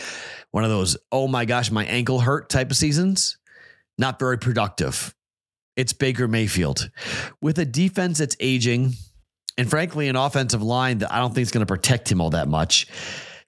one 0.51 0.63
of 0.63 0.69
those, 0.69 0.95
oh 1.11 1.27
my 1.27 1.45
gosh, 1.45 1.71
my 1.71 1.85
ankle 1.85 2.19
hurt 2.19 2.49
type 2.49 2.71
of 2.71 2.77
seasons. 2.77 3.37
Not 3.97 4.19
very 4.19 4.37
productive. 4.37 5.13
It's 5.75 5.93
Baker 5.93 6.27
Mayfield 6.27 6.89
with 7.41 7.59
a 7.59 7.65
defense 7.65 8.19
that's 8.19 8.37
aging 8.39 8.93
and 9.57 9.69
frankly, 9.69 10.07
an 10.07 10.15
offensive 10.15 10.61
line 10.61 10.99
that 10.99 11.11
I 11.11 11.19
don't 11.19 11.33
think 11.33 11.43
is 11.43 11.51
going 11.51 11.65
to 11.65 11.71
protect 11.71 12.11
him 12.11 12.21
all 12.21 12.31
that 12.31 12.47
much. 12.47 12.87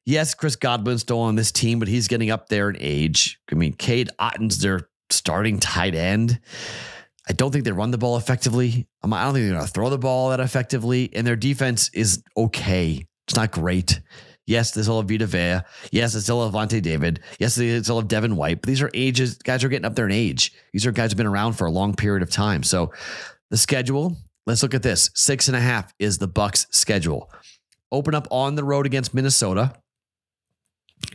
Yes, 0.05 0.33
Chris 0.33 0.55
Godwin's 0.55 1.01
still 1.01 1.19
on 1.19 1.35
this 1.35 1.51
team, 1.51 1.79
but 1.79 1.87
he's 1.87 2.07
getting 2.07 2.31
up 2.31 2.47
there 2.47 2.69
in 2.69 2.77
age. 2.79 3.39
I 3.51 3.55
mean, 3.55 3.73
Cade 3.73 4.09
Otton's 4.19 4.59
their 4.59 4.87
starting 5.09 5.59
tight 5.59 5.95
end. 5.95 6.39
I 7.29 7.33
don't 7.33 7.51
think 7.51 7.65
they 7.65 7.73
run 7.73 7.91
the 7.91 7.97
ball 7.97 8.15
effectively. 8.15 8.87
Um, 9.03 9.11
I 9.11 9.25
don't 9.25 9.33
think 9.33 9.45
they're 9.45 9.55
going 9.55 9.65
to 9.65 9.73
throw 9.73 9.89
the 9.89 9.97
ball 9.97 10.29
that 10.29 10.39
effectively. 10.39 11.09
And 11.13 11.27
their 11.27 11.35
defense 11.35 11.89
is 11.93 12.23
okay. 12.37 13.05
It's 13.27 13.35
not 13.35 13.51
great. 13.51 13.99
Yes, 14.45 14.71
they 14.71 14.81
still 14.81 15.01
have 15.01 15.09
Vita 15.09 15.25
Vea. 15.25 15.59
Yes, 15.91 16.13
they 16.13 16.21
still 16.21 16.41
have 16.45 16.53
Lavonte 16.53 16.81
David. 16.81 17.19
Yes, 17.37 17.55
they 17.55 17.81
still 17.81 17.99
have 17.99 18.07
Devin 18.07 18.37
White. 18.37 18.61
But 18.61 18.67
these 18.67 18.81
are 18.81 18.89
ages. 18.93 19.35
Guys 19.39 19.61
are 19.65 19.69
getting 19.69 19.85
up 19.85 19.95
there 19.95 20.05
in 20.05 20.13
age. 20.13 20.53
These 20.71 20.85
are 20.85 20.93
guys 20.93 21.11
who've 21.11 21.17
been 21.17 21.27
around 21.27 21.53
for 21.53 21.67
a 21.67 21.71
long 21.71 21.93
period 21.93 22.23
of 22.23 22.31
time. 22.31 22.63
So 22.63 22.93
the 23.49 23.57
schedule, 23.57 24.15
Let's 24.47 24.63
look 24.63 24.73
at 24.73 24.81
this. 24.81 25.11
Six 25.13 25.49
and 25.49 25.57
a 25.57 25.59
half 25.59 25.93
is 25.99 26.17
the 26.17 26.27
Bucks 26.27 26.67
schedule. 26.71 27.29
Open 27.91 28.15
up 28.15 28.29
on 28.31 28.55
the 28.55 28.63
road 28.63 28.85
against 28.85 29.13
Minnesota. 29.13 29.73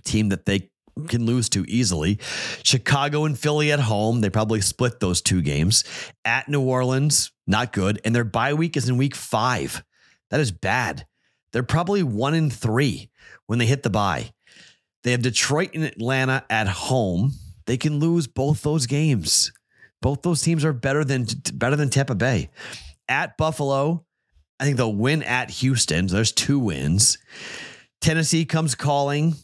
team 0.05 0.29
that 0.29 0.45
they 0.45 0.71
can 1.09 1.25
lose 1.25 1.49
to 1.49 1.65
easily. 1.67 2.19
Chicago 2.63 3.25
and 3.25 3.39
Philly 3.39 3.73
at 3.73 3.81
home. 3.81 4.21
They 4.21 4.29
probably 4.29 4.61
split 4.61 5.01
those 5.01 5.23
two 5.23 5.41
games. 5.41 5.83
At 6.27 6.49
New 6.49 6.61
Orleans, 6.61 7.33
not 7.47 7.73
good. 7.73 8.01
And 8.05 8.15
their 8.15 8.25
bye 8.25 8.53
week 8.53 8.77
is 8.77 8.89
in 8.89 8.99
week 8.99 9.15
five. 9.15 9.83
That 10.31 10.41
is 10.41 10.53
bad. 10.53 11.07
They're 11.53 11.63
probably 11.63 12.03
one 12.03 12.35
in 12.35 12.51
three 12.51 13.11
when 13.47 13.59
they 13.59 13.67
hit 13.67 13.83
the 13.83 13.91
bye. 13.91 14.33
They 15.05 15.13
have 15.13 15.23
Detroit 15.23 15.71
and 15.75 15.85
Atlanta 15.85 16.45
at 16.51 16.69
home. 16.69 17.33
They 17.67 17.79
can 17.79 17.99
lose 17.99 18.27
both 18.27 18.63
those 18.63 18.87
games. 18.87 19.53
Both 20.03 20.23
those 20.23 20.43
teams 20.43 20.65
are 20.65 20.73
better 20.73 21.05
than 21.05 21.27
better 21.55 21.77
than 21.77 21.89
Tampa 21.89 22.15
Bay. 22.15 22.51
At 23.09 23.37
Buffalo, 23.37 24.05
I 24.59 24.65
think 24.65 24.77
they'll 24.77 24.95
win 24.95 25.23
at 25.23 25.51
Houston. 25.51 26.07
There's 26.07 26.33
two 26.33 26.59
wins. 26.59 27.19
Tennessee 28.01 28.45
comes 28.45 28.75
calling. 28.75 29.35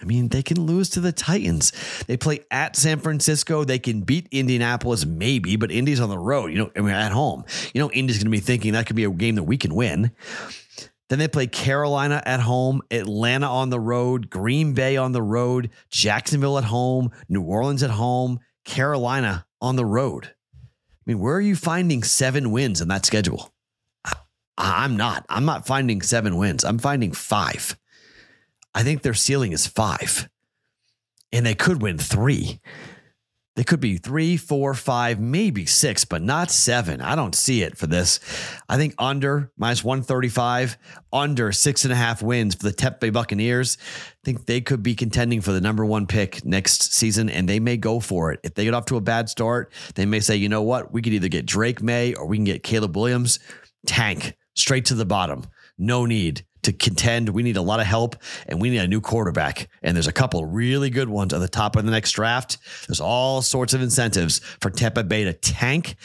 I 0.00 0.04
mean, 0.04 0.28
they 0.28 0.42
can 0.42 0.60
lose 0.60 0.90
to 0.90 1.00
the 1.00 1.12
Titans. 1.12 1.72
They 2.06 2.16
play 2.16 2.40
at 2.50 2.76
San 2.76 2.98
Francisco. 2.98 3.64
They 3.64 3.78
can 3.78 4.02
beat 4.02 4.28
Indianapolis, 4.30 5.06
maybe, 5.06 5.56
but 5.56 5.70
Indy's 5.70 6.00
on 6.00 6.10
the 6.10 6.18
road. 6.18 6.52
You 6.52 6.58
know, 6.58 6.70
I 6.76 6.80
mean, 6.80 6.90
at 6.90 7.12
home. 7.12 7.44
You 7.74 7.80
know, 7.80 7.90
Indy's 7.90 8.18
going 8.18 8.26
to 8.26 8.30
be 8.30 8.40
thinking 8.40 8.74
that 8.74 8.86
could 8.86 8.96
be 8.96 9.04
a 9.04 9.10
game 9.10 9.36
that 9.36 9.44
we 9.44 9.56
can 9.56 9.74
win. 9.74 10.10
Then 11.08 11.18
they 11.18 11.28
play 11.28 11.46
Carolina 11.46 12.22
at 12.26 12.40
home, 12.40 12.82
Atlanta 12.90 13.46
on 13.46 13.70
the 13.70 13.80
road, 13.80 14.28
Green 14.28 14.74
Bay 14.74 14.96
on 14.96 15.12
the 15.12 15.22
road, 15.22 15.70
Jacksonville 15.88 16.58
at 16.58 16.64
home, 16.64 17.10
New 17.28 17.42
Orleans 17.42 17.82
at 17.82 17.90
home, 17.90 18.40
Carolina 18.64 19.46
on 19.60 19.76
the 19.76 19.86
road. 19.86 20.34
I 21.06 21.12
mean, 21.12 21.20
where 21.20 21.36
are 21.36 21.40
you 21.40 21.54
finding 21.54 22.02
seven 22.02 22.50
wins 22.50 22.80
in 22.80 22.88
that 22.88 23.06
schedule? 23.06 23.52
I'm 24.58 24.96
not. 24.96 25.24
I'm 25.28 25.44
not 25.44 25.66
finding 25.66 26.02
seven 26.02 26.36
wins. 26.36 26.64
I'm 26.64 26.78
finding 26.78 27.12
five. 27.12 27.78
I 28.74 28.82
think 28.82 29.02
their 29.02 29.14
ceiling 29.14 29.52
is 29.52 29.66
five, 29.66 30.28
and 31.30 31.46
they 31.46 31.54
could 31.54 31.82
win 31.82 31.98
three. 31.98 32.60
They 33.56 33.64
could 33.64 33.80
be 33.80 33.96
three, 33.96 34.36
four, 34.36 34.74
five, 34.74 35.18
maybe 35.18 35.64
six, 35.64 36.04
but 36.04 36.20
not 36.20 36.50
seven. 36.50 37.00
I 37.00 37.16
don't 37.16 37.34
see 37.34 37.62
it 37.62 37.78
for 37.78 37.86
this. 37.86 38.20
I 38.68 38.76
think 38.76 38.94
under 38.98 39.50
minus 39.56 39.82
135, 39.82 40.76
under 41.10 41.52
six 41.52 41.84
and 41.84 41.92
a 41.92 41.96
half 41.96 42.22
wins 42.22 42.54
for 42.54 42.70
the 42.70 42.96
Bay 43.00 43.08
Buccaneers. 43.08 43.78
I 43.80 44.24
think 44.24 44.44
they 44.44 44.60
could 44.60 44.82
be 44.82 44.94
contending 44.94 45.40
for 45.40 45.52
the 45.52 45.62
number 45.62 45.86
one 45.86 46.06
pick 46.06 46.44
next 46.44 46.92
season, 46.92 47.30
and 47.30 47.48
they 47.48 47.58
may 47.58 47.78
go 47.78 47.98
for 47.98 48.30
it. 48.30 48.40
If 48.44 48.54
they 48.54 48.64
get 48.64 48.74
off 48.74 48.84
to 48.86 48.98
a 48.98 49.00
bad 49.00 49.30
start, 49.30 49.72
they 49.94 50.04
may 50.04 50.20
say, 50.20 50.36
you 50.36 50.50
know 50.50 50.62
what? 50.62 50.92
We 50.92 51.00
could 51.00 51.14
either 51.14 51.28
get 51.28 51.46
Drake 51.46 51.82
Maye 51.82 52.12
or 52.12 52.26
we 52.26 52.36
can 52.36 52.44
get 52.44 52.62
Caleb 52.62 52.94
Williams. 52.94 53.38
Tank 53.86 54.36
straight 54.54 54.84
to 54.86 54.94
the 54.94 55.06
bottom. 55.06 55.44
No 55.78 56.06
need 56.06 56.44
to 56.62 56.72
contend. 56.72 57.28
We 57.28 57.42
need 57.42 57.56
a 57.56 57.62
lot 57.62 57.80
of 57.80 57.86
help 57.86 58.16
and 58.46 58.60
we 58.60 58.70
need 58.70 58.78
a 58.78 58.88
new 58.88 59.00
quarterback. 59.00 59.68
And 59.82 59.96
there's 59.96 60.08
a 60.08 60.12
couple 60.12 60.44
really 60.44 60.90
good 60.90 61.08
ones 61.08 61.32
at 61.32 61.38
the 61.38 61.48
top 61.48 61.76
of 61.76 61.84
the 61.84 61.90
next 61.90 62.12
draft. 62.12 62.58
There's 62.88 63.00
all 63.00 63.40
sorts 63.40 63.72
of 63.72 63.82
incentives 63.82 64.40
for 64.60 64.70
Tampa 64.70 65.04
Bay 65.04 65.24
to 65.24 65.32
tank. 65.32 65.96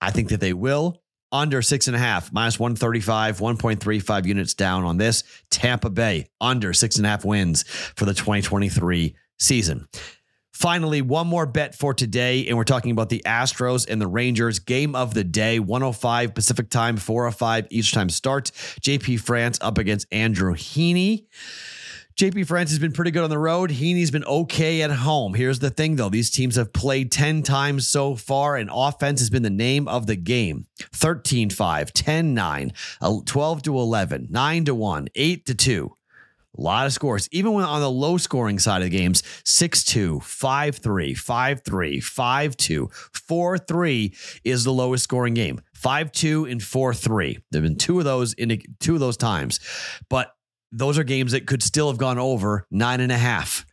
I 0.00 0.10
think 0.10 0.28
that 0.28 0.40
they 0.40 0.52
will. 0.52 1.02
Under 1.32 1.62
six 1.62 1.86
and 1.86 1.94
a 1.94 1.98
half, 1.98 2.32
minus 2.32 2.58
135, 2.58 3.38
1.35 3.38 4.26
units 4.26 4.54
down 4.54 4.84
on 4.84 4.96
this. 4.96 5.22
Tampa 5.48 5.88
Bay 5.88 6.26
under 6.40 6.72
six 6.72 6.96
and 6.96 7.06
a 7.06 7.08
half 7.08 7.24
wins 7.24 7.62
for 7.62 8.04
the 8.04 8.14
2023 8.14 9.14
season. 9.38 9.88
Finally, 10.60 11.00
one 11.00 11.26
more 11.26 11.46
bet 11.46 11.74
for 11.74 11.94
today, 11.94 12.46
and 12.46 12.54
we're 12.54 12.64
talking 12.64 12.90
about 12.90 13.08
the 13.08 13.22
Astros 13.24 13.88
and 13.88 13.98
the 13.98 14.06
Rangers 14.06 14.58
game 14.58 14.94
of 14.94 15.14
the 15.14 15.24
day, 15.24 15.58
105 15.58 16.34
Pacific 16.34 16.68
time, 16.68 16.98
405 16.98 17.68
each 17.70 17.92
time 17.92 18.10
start. 18.10 18.50
JP 18.82 19.20
France 19.20 19.58
up 19.62 19.78
against 19.78 20.06
Andrew 20.12 20.52
Heaney. 20.52 21.24
JP 22.14 22.46
France 22.46 22.68
has 22.68 22.78
been 22.78 22.92
pretty 22.92 23.10
good 23.10 23.24
on 23.24 23.30
the 23.30 23.38
road. 23.38 23.70
Heaney's 23.70 24.10
been 24.10 24.26
okay 24.26 24.82
at 24.82 24.90
home. 24.90 25.32
Here's 25.32 25.60
the 25.60 25.70
thing, 25.70 25.96
though. 25.96 26.10
These 26.10 26.30
teams 26.30 26.56
have 26.56 26.74
played 26.74 27.10
10 27.10 27.42
times 27.42 27.88
so 27.88 28.14
far, 28.14 28.56
and 28.56 28.68
offense 28.70 29.20
has 29.20 29.30
been 29.30 29.42
the 29.42 29.48
name 29.48 29.88
of 29.88 30.06
the 30.06 30.16
game 30.16 30.66
13 30.92 31.48
5, 31.48 31.92
10 31.94 32.34
9, 32.34 32.72
12 33.24 33.62
to 33.62 33.78
11, 33.78 34.26
9 34.28 34.64
to 34.66 34.74
1, 34.74 35.08
8 35.14 35.46
to 35.46 35.54
2. 35.54 35.96
A 36.58 36.60
lot 36.60 36.86
of 36.86 36.92
scores, 36.92 37.28
even 37.30 37.52
when 37.52 37.64
on 37.64 37.80
the 37.80 37.90
low 37.90 38.16
scoring 38.16 38.58
side 38.58 38.82
of 38.82 38.90
the 38.90 38.96
games 38.96 39.22
6 39.44 39.84
2, 39.84 40.20
5 40.20 40.76
3, 40.76 41.14
5 41.14 41.60
3, 41.62 42.00
5 42.00 42.56
2, 42.56 42.90
4 43.12 43.58
3 43.58 44.14
is 44.44 44.64
the 44.64 44.72
lowest 44.72 45.04
scoring 45.04 45.34
game. 45.34 45.60
5 45.74 46.12
2 46.12 46.44
and 46.46 46.62
4 46.62 46.94
3. 46.94 47.38
There 47.50 47.62
have 47.62 47.68
been 47.68 47.78
two 47.78 47.98
of 47.98 48.04
those 48.04 48.32
in 48.34 48.60
two 48.80 48.94
of 48.94 49.00
those 49.00 49.16
times, 49.16 49.60
but 50.08 50.34
those 50.72 50.98
are 50.98 51.04
games 51.04 51.32
that 51.32 51.46
could 51.46 51.62
still 51.62 51.88
have 51.88 51.98
gone 51.98 52.18
over 52.18 52.66
nine 52.70 53.00
and 53.00 53.12
a 53.12 53.18
half. 53.18 53.64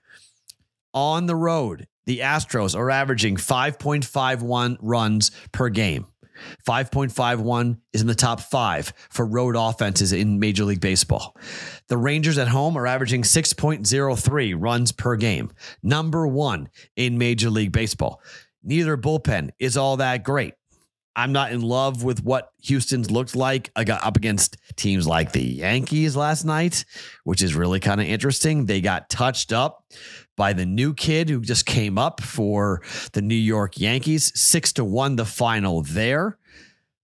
On 0.94 1.26
the 1.26 1.36
road, 1.36 1.88
the 2.06 2.20
Astros 2.20 2.76
are 2.76 2.90
averaging 2.90 3.36
5.51 3.36 4.78
runs 4.82 5.32
per 5.52 5.70
game. 5.70 6.08
5.51 6.68 7.78
is 7.94 8.02
in 8.02 8.08
the 8.08 8.16
top 8.16 8.40
five 8.40 8.94
for 9.10 9.26
road 9.26 9.56
offenses 9.56 10.14
in 10.14 10.40
Major 10.40 10.66
League 10.66 10.82
Baseball. 10.82 11.36
The 11.88 11.98
Rangers 11.98 12.38
at 12.38 12.48
home 12.48 12.78
are 12.78 12.88
averaging 12.88 13.24
6.03 13.24 14.56
runs 14.58 14.92
per 14.92 15.16
game, 15.16 15.52
number 15.84 16.28
one 16.28 16.70
in 16.96 17.18
Major 17.18 17.50
League 17.50 17.72
Baseball. 17.72 18.22
Neither 18.64 18.98
bullpen 18.98 19.52
is 19.60 19.78
all 19.78 19.98
that 19.98 20.24
great. 20.24 20.54
I'm 21.18 21.32
not 21.32 21.52
in 21.52 21.62
love 21.62 22.04
with 22.04 22.24
what 22.24 22.52
Houston's 22.62 23.10
looked 23.10 23.36
like. 23.36 23.72
I 23.76 23.84
got 23.86 24.06
up 24.06 24.18
against 24.18 24.58
teams 24.76 25.08
like 25.08 25.32
the 25.32 25.42
Yankees 25.42 26.16
last 26.16 26.46
night, 26.46 26.86
which 27.24 27.42
is 27.42 27.56
really 27.56 27.80
kind 27.80 28.00
of 28.00 28.06
interesting. 28.06 28.68
They 28.68 28.82
got 28.82 29.10
touched 29.10 29.52
up 29.52 29.84
by 30.38 30.54
the 30.54 30.66
new 30.66 30.94
kid 30.94 31.30
who 31.30 31.42
just 31.42 31.66
came 31.66 31.98
up 31.98 32.22
for 32.22 32.82
the 33.12 33.22
New 33.22 33.36
York 33.36 33.78
Yankees, 33.80 34.32
six 34.40 34.72
to 34.74 34.86
one, 34.86 35.18
the 35.18 35.26
final 35.26 35.82
there. 35.82 36.38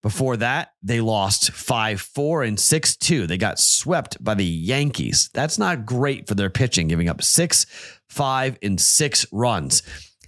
Before 0.02 0.36
that, 0.38 0.74
they 0.84 1.00
lost 1.00 1.52
5 1.52 2.00
4 2.00 2.44
and 2.44 2.60
6 2.60 2.96
2. 2.98 3.26
They 3.26 3.38
got 3.38 3.58
swept 3.58 4.22
by 4.24 4.34
the 4.36 4.46
Yankees. 4.46 5.30
That's 5.34 5.58
not 5.58 5.86
great 5.86 6.28
for 6.28 6.36
their 6.36 6.50
pitching, 6.50 6.88
giving 6.88 7.10
up 7.10 7.24
6, 7.24 7.66
5, 8.10 8.58
and 8.62 8.80
6 8.80 9.26
runs. 9.32 9.82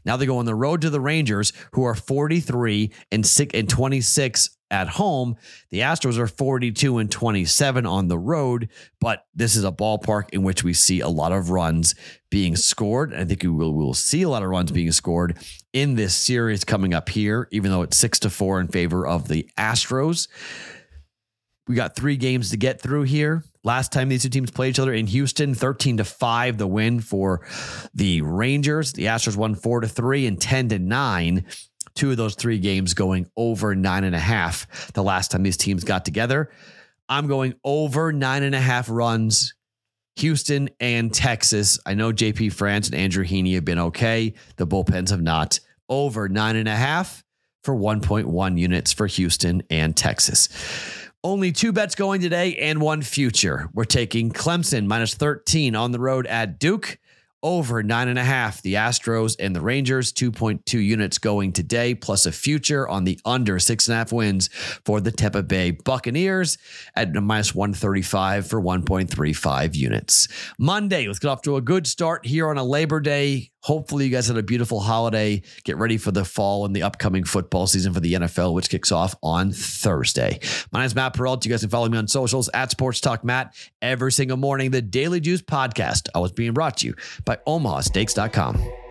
Now 0.06 0.18
they 0.18 0.26
go 0.26 0.38
on 0.38 0.46
the 0.46 0.56
road 0.56 0.82
to 0.82 0.90
the 0.90 1.02
Rangers, 1.02 1.52
who 1.74 1.84
are 1.84 1.96
43 1.96 2.92
and 3.12 3.26
6 3.26 3.54
and 3.54 3.70
26 3.70 4.55
at 4.72 4.88
home. 4.88 5.36
The 5.70 5.80
Astros 5.80 6.18
are 6.18 6.28
42 6.28 6.98
and 6.98 7.12
27 7.12 7.86
on 7.86 8.08
the 8.08 8.18
road, 8.18 8.70
but 9.00 9.26
this 9.34 9.56
is 9.56 9.64
a 9.64 9.72
ballpark 9.72 10.30
in 10.32 10.44
which 10.44 10.64
we 10.64 10.74
see 10.74 11.00
a 11.00 11.08
lot 11.08 11.32
of 11.32 11.50
runs 11.50 11.96
being 12.30 12.56
scored. 12.56 13.14
I 13.14 13.26
think 13.26 13.44
we 13.44 13.50
will, 13.50 13.74
we 13.74 13.84
will 13.84 13.94
see 13.94 14.24
a 14.24 14.30
lot 14.30 14.44
of 14.44 14.50
runs 14.50 14.72
being 14.72 14.92
scored 14.92 15.38
in 15.74 15.96
this 15.96 16.16
series 16.16 16.64
coming 16.64 16.94
up 16.94 17.10
here, 17.10 17.48
even 17.52 17.72
though 17.72 17.84
it's 17.84 17.98
six 17.98 18.20
to 18.20 18.30
four 18.30 18.60
in 18.60 18.68
favor 18.68 19.06
of 19.06 19.28
the 19.28 19.50
Astros. 19.58 20.28
We 21.68 21.76
got 21.76 21.96
three 21.96 22.18
games 22.18 22.52
to 22.52 22.58
get 22.58 22.80
through 22.80 23.04
here. 23.04 23.44
Last 23.64 23.92
time 23.92 24.10
these 24.10 24.22
two 24.22 24.30
teams 24.30 24.52
played 24.52 24.70
each 24.70 24.80
other 24.80 24.94
in 24.94 25.08
Houston, 25.08 25.56
13 25.56 25.98
to 25.98 26.04
5, 26.04 26.58
the 26.60 26.68
win 26.68 27.00
for 27.00 27.42
the 27.96 28.22
Rangers. 28.22 28.94
The 28.94 29.06
Astros 29.06 29.36
won 29.36 29.56
4 29.56 29.82
to 29.82 29.88
3 29.88 30.28
and 30.28 30.40
10 30.40 30.70
to 30.70 30.80
9 30.80 31.46
two 31.96 32.12
of 32.12 32.18
those 32.18 32.36
three 32.36 32.60
games 32.60 32.94
going 32.94 33.28
over 33.36 33.76
nine 33.76 34.04
and 34.04 34.16
a 34.16 34.20
half 34.20 34.92
the 34.94 35.04
last 35.04 35.32
time 35.32 35.44
these 35.44 35.58
teams 35.58 35.84
got 35.84 36.06
together. 36.06 36.52
I'm 37.08 37.28
going 37.28 37.56
over 37.64 38.12
nine 38.12 38.44
and 38.44 38.56
a 38.56 38.60
half 38.60 38.90
runs. 38.90 39.54
Houston 40.18 40.70
and 40.80 41.14
Texas. 41.14 41.78
I 41.86 41.94
know 41.94 42.14
JP 42.14 42.54
France 42.54 42.88
and 42.88 42.96
Andrew 42.96 43.26
Heaney 43.26 43.56
have 43.56 43.66
been 43.66 43.80
okay. 43.80 44.34
The 44.56 44.66
bullpens 44.66 45.10
have 45.10 45.22
not. 45.22 45.60
Over 45.90 46.30
nine 46.30 46.56
and 46.56 46.70
a 46.70 46.76
half 46.76 47.24
for 47.64 47.76
1.1 47.76 48.58
units 48.58 48.94
for 48.94 49.08
Houston 49.08 49.64
and 49.70 49.96
Texas. 49.96 50.48
Only 51.24 51.52
two 51.52 51.74
bets 51.74 51.96
going 51.96 52.22
today 52.22 52.56
and 52.56 52.80
one 52.80 53.02
future. 53.02 53.68
We're 53.74 53.84
taking 53.84 54.32
Clemson 54.32 54.86
minus 54.86 55.16
13 55.16 55.76
on 55.76 55.92
the 55.92 56.00
road 56.00 56.28
at 56.28 56.60
Duke 56.60 56.98
over 57.46 57.84
nine 57.84 58.08
and 58.08 58.18
a 58.18 58.24
half. 58.24 58.64
The 58.64 58.74
Astros 58.74 59.36
and 59.40 59.56
the 59.56 59.62
Rangers, 59.62 60.12
2.2 60.12 60.84
units 60.84 61.20
going 61.20 61.54
today, 61.54 61.94
plus 61.94 62.26
a 62.26 62.32
future 62.32 62.90
on 62.90 63.04
the 63.04 63.20
under 63.24 63.60
six 63.60 63.88
and 63.88 63.94
a 63.94 63.98
half 64.00 64.12
wins 64.12 64.48
for 64.84 65.00
the 65.00 65.12
Tampa 65.12 65.44
Bay 65.44 65.70
Buccaneers 65.70 66.58
at 66.96 67.14
minus 67.14 67.54
135 67.54 68.48
for 68.48 68.60
1.35 68.60 69.76
units. 69.76 70.28
Monday, 70.58 71.06
let's 71.06 71.20
get 71.20 71.30
off 71.30 71.44
to 71.44 71.56
a 71.56 71.62
good 71.62 71.86
start 71.86 72.26
here 72.26 72.50
on 72.50 72.58
a 72.58 72.64
Labor 72.64 73.00
Day 73.00 73.52
Hopefully, 73.66 74.06
you 74.06 74.12
guys 74.12 74.28
had 74.28 74.38
a 74.38 74.44
beautiful 74.44 74.80
holiday. 74.80 75.42
Get 75.64 75.78
ready 75.78 75.98
for 75.98 76.12
the 76.12 76.24
fall 76.24 76.68
and 76.68 76.76
the 76.76 76.84
upcoming 76.84 77.24
football 77.24 77.66
season 77.66 77.94
for 77.94 78.00
the 78.00 78.14
NFL, 78.14 78.54
which 78.54 78.70
kicks 78.70 78.92
off 78.92 79.16
on 79.24 79.52
Thursday. 79.52 80.40
My 80.72 80.82
name 80.82 80.86
is 80.86 80.94
Matt 80.94 81.16
Perrault. 81.16 81.44
You 81.44 81.50
guys 81.50 81.62
can 81.62 81.72
follow 81.72 81.90
me 81.90 81.98
on 81.98 82.08
socials 82.08 82.48
at 82.54 82.70
Sports 82.70 83.02
Talk 83.02 83.24
Matt 83.24 83.56
every 83.82 84.12
single 84.12 84.38
morning. 84.38 84.70
The 84.70 84.84
Daily 84.84 85.20
Juice 85.20 85.42
podcast. 85.42 86.10
I 86.14 86.20
was 86.20 86.32
being 86.32 86.54
brought 86.54 86.78
to 86.78 86.88
you 86.88 86.96
by 87.36 87.52
OmahaSteaks.com. 87.52 88.85